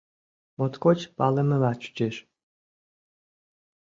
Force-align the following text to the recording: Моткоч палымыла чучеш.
Моткоч 0.57 0.99
палымыла 1.17 1.71
чучеш. 1.81 2.15